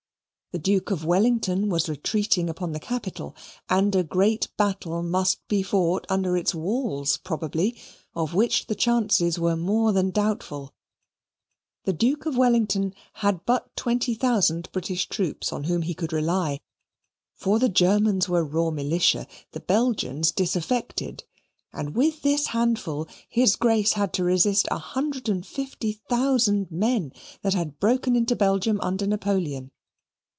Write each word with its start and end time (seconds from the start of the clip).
The 0.53 0.59
Duke 0.59 0.91
of 0.91 1.05
Wellington 1.05 1.69
was 1.69 1.87
retreating 1.87 2.49
upon 2.49 2.73
the 2.73 2.79
capital, 2.81 3.33
and 3.69 3.95
a 3.95 4.03
great 4.03 4.49
battle 4.57 5.01
must 5.01 5.39
be 5.47 5.63
fought 5.63 6.05
under 6.09 6.35
its 6.35 6.53
walls 6.53 7.15
probably, 7.15 7.79
of 8.13 8.33
which 8.33 8.67
the 8.67 8.75
chances 8.75 9.39
were 9.39 9.55
more 9.55 9.93
than 9.93 10.09
doubtful. 10.09 10.73
The 11.85 11.93
Duke 11.93 12.25
of 12.25 12.35
Wellington 12.35 12.93
had 13.13 13.45
but 13.45 13.73
twenty 13.77 14.13
thousand 14.13 14.69
British 14.73 15.07
troops 15.07 15.53
on 15.53 15.63
whom 15.63 15.83
he 15.83 15.93
could 15.93 16.11
rely, 16.11 16.59
for 17.33 17.57
the 17.57 17.69
Germans 17.69 18.27
were 18.27 18.43
raw 18.43 18.71
militia, 18.71 19.27
the 19.53 19.61
Belgians 19.61 20.33
disaffected, 20.33 21.23
and 21.71 21.95
with 21.95 22.23
this 22.23 22.47
handful 22.47 23.07
his 23.29 23.55
Grace 23.55 23.93
had 23.93 24.11
to 24.15 24.25
resist 24.25 24.67
a 24.69 24.77
hundred 24.77 25.29
and 25.29 25.45
fifty 25.47 25.93
thousand 26.09 26.69
men 26.69 27.13
that 27.41 27.53
had 27.53 27.79
broken 27.79 28.17
into 28.17 28.35
Belgium 28.35 28.81
under 28.81 29.07
Napoleon. 29.07 29.71